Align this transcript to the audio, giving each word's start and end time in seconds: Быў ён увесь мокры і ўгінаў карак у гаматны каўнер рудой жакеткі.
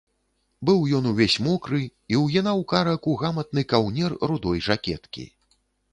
Быў 0.67 0.79
ён 0.99 1.03
увесь 1.09 1.35
мокры 1.47 1.81
і 2.15 2.21
ўгінаў 2.23 2.63
карак 2.73 3.01
у 3.11 3.15
гаматны 3.25 3.61
каўнер 3.75 4.11
рудой 4.33 4.59
жакеткі. 4.73 5.29